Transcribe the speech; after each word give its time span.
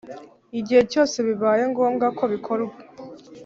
igihe 0.59 0.81
cyose 0.91 1.17
bibaye 1.27 1.63
ngombwa 1.71 2.07
ko 2.17 2.23
bikorwa 2.33 2.75